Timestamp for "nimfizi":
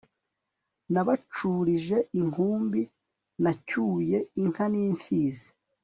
4.71-5.47